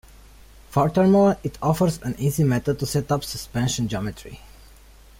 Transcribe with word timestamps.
Furthermore, 0.71 1.37
it 1.43 1.59
offers 1.61 1.99
an 2.01 2.15
easy 2.17 2.43
method 2.43 2.79
to 2.79 2.87
set 2.87 3.05
suspension 3.23 3.87
geometry. 3.87 4.39